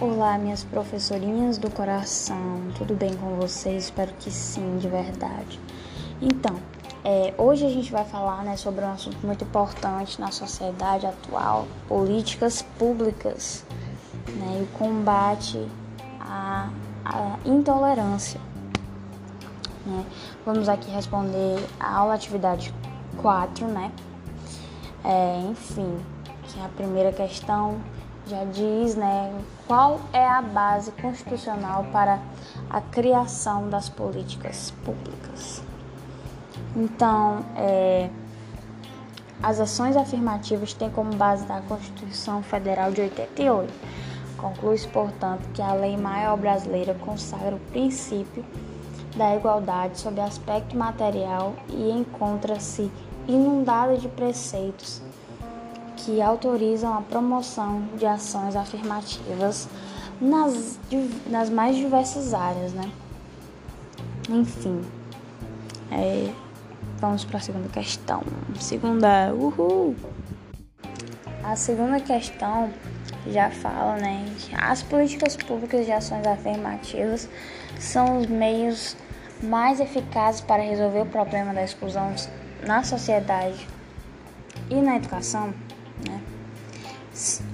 [0.00, 3.84] Olá, minhas professorinhas do coração, tudo bem com vocês?
[3.84, 5.60] Espero que sim, de verdade.
[6.22, 6.58] Então,
[7.04, 11.68] é, hoje a gente vai falar né, sobre um assunto muito importante na sociedade atual:
[11.86, 13.62] políticas públicas
[14.26, 15.68] né, e o combate
[16.18, 16.70] à,
[17.04, 18.40] à intolerância.
[19.84, 20.06] Né?
[20.46, 22.72] Vamos aqui responder a aula atividade
[23.18, 23.92] 4, né?
[25.04, 25.98] É, enfim,
[26.44, 27.78] que é a primeira questão
[28.30, 29.34] já diz né,
[29.66, 32.20] qual é a base constitucional para
[32.70, 35.62] a criação das políticas públicas.
[36.76, 38.08] Então, é,
[39.42, 43.72] as ações afirmativas têm como base da Constituição Federal de 88.
[44.36, 48.44] Conclui-se, portanto, que a lei maior brasileira consagra o princípio
[49.16, 52.90] da igualdade sob aspecto material e encontra-se
[53.26, 55.02] inundada de preceitos
[56.04, 59.68] que autorizam a promoção de ações afirmativas
[60.20, 60.78] nas,
[61.26, 62.90] nas mais diversas áreas, né?
[64.28, 64.82] Enfim,
[65.90, 66.30] é,
[66.98, 68.22] vamos para a segunda questão.
[68.58, 69.96] Segunda, uhul!
[71.42, 72.70] A segunda questão
[73.26, 74.24] já fala, né,
[74.56, 77.28] as políticas públicas de ações afirmativas
[77.78, 78.96] são os meios
[79.42, 82.14] mais eficazes para resolver o problema da exclusão
[82.66, 83.66] na sociedade
[84.68, 85.52] e na educação
[86.08, 86.20] né?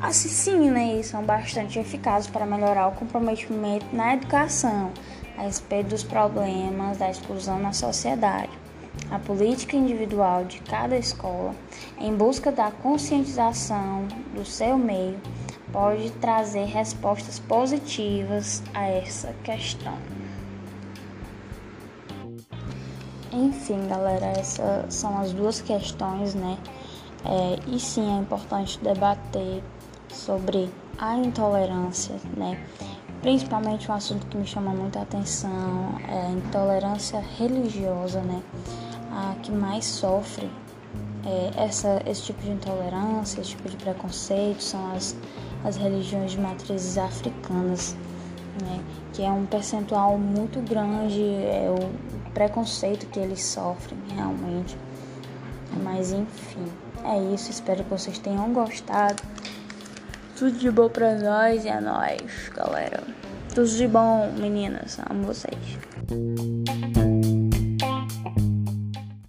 [0.00, 4.90] Assim, sim, né, são bastante eficazes para melhorar o comprometimento na educação
[5.36, 8.50] a respeito dos problemas da exclusão na sociedade.
[9.10, 11.54] A política individual de cada escola,
[11.98, 15.18] em busca da conscientização do seu meio,
[15.72, 19.96] pode trazer respostas positivas a essa questão.
[23.32, 26.58] Enfim, galera, essas são as duas questões, né?
[27.24, 29.62] É, e sim, é importante debater
[30.08, 32.58] sobre a intolerância, né?
[33.20, 38.42] Principalmente um assunto que me chama muita atenção é a intolerância religiosa, né?
[39.12, 40.50] A que mais sofre
[41.26, 45.14] é, essa, esse tipo de intolerância, esse tipo de preconceito são as,
[45.64, 47.94] as religiões de matrizes africanas,
[48.62, 48.82] né?
[49.12, 54.78] Que é um percentual muito grande, é o preconceito que eles sofrem realmente.
[55.82, 56.64] Mas enfim.
[57.04, 59.22] É isso, espero que vocês tenham gostado.
[60.36, 63.02] Tudo de bom pra nós e é nóis, galera.
[63.54, 64.98] Tudo de bom, meninas.
[65.08, 66.99] Amo vocês.